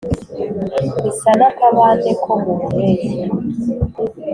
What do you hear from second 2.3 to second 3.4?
mu mpeshyi